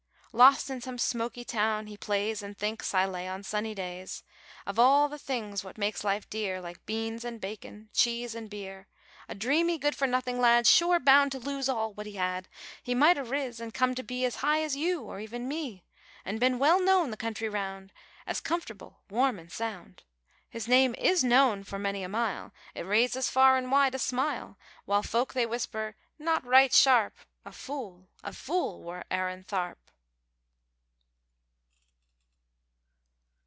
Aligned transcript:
Lost 0.33 0.69
in 0.69 0.79
some 0.79 0.97
smoky 0.97 1.43
town 1.43 1.87
he 1.87 1.97
plays 1.97 2.41
An' 2.41 2.55
thinks, 2.55 2.93
I 2.93 3.05
lay, 3.05 3.27
on 3.27 3.43
sunny 3.43 3.75
days, 3.75 4.23
Of 4.65 4.79
all 4.79 5.09
the 5.09 5.17
things 5.19 5.61
what 5.61 5.77
makes 5.77 6.05
life 6.05 6.29
dear 6.29 6.61
Like 6.61 6.85
beans 6.85 7.25
and 7.25 7.41
bacon, 7.41 7.89
cheese 7.93 8.33
and 8.33 8.49
beer; 8.49 8.87
A 9.27 9.35
dreamy 9.35 9.77
good 9.77 9.93
for 9.93 10.07
nothing 10.07 10.39
lad, 10.39 10.67
Sure 10.67 11.01
bound 11.01 11.33
to 11.33 11.37
lose 11.37 11.67
all 11.67 11.91
what 11.93 12.05
he 12.07 12.13
had. 12.13 12.47
He 12.81 12.95
might 12.95 13.17
a 13.17 13.25
riz, 13.25 13.59
an' 13.59 13.71
come 13.71 13.93
to 13.93 14.03
be 14.03 14.23
As 14.23 14.37
high 14.37 14.61
as 14.63 14.73
you, 14.73 15.01
or 15.03 15.19
even 15.19 15.49
me! 15.49 15.83
An' 16.23 16.37
bin 16.37 16.59
well 16.59 16.79
known 16.81 17.11
the 17.11 17.17
country 17.17 17.49
round 17.49 17.91
As 18.25 18.39
comfortable, 18.39 19.01
warm, 19.09 19.37
an' 19.37 19.49
sound. 19.49 20.03
His 20.49 20.65
name 20.65 20.95
is 20.97 21.25
known 21.25 21.65
for 21.65 21.77
many 21.77 22.03
a 22.03 22.07
mile, 22.09 22.53
It 22.73 22.83
raises 22.83 23.29
far 23.29 23.57
an' 23.57 23.69
wide, 23.69 23.95
a 23.95 23.99
smile: 23.99 24.57
While 24.85 25.03
folk 25.03 25.33
they 25.33 25.45
whisper 25.45 25.97
'Not 26.17 26.45
right 26.45 26.71
sharp'! 26.71 27.17
A 27.43 27.51
fool! 27.51 28.07
a 28.23 28.31
fool! 28.31 28.81
wor 28.81 29.03
Aaron 29.11 29.43
Tharp. 29.43 29.75